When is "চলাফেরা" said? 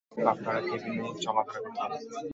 1.23-1.59